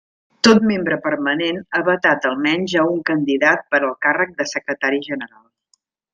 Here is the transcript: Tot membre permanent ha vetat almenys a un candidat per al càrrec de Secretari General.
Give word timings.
Tot 0.45 0.63
membre 0.69 0.95
permanent 1.03 1.59
ha 1.73 1.81
vetat 1.89 2.25
almenys 2.31 2.75
a 2.81 2.87
un 2.95 2.99
candidat 3.11 3.69
per 3.75 3.81
al 3.83 3.95
càrrec 4.07 4.35
de 4.41 4.49
Secretari 4.55 5.05
General. 5.11 5.47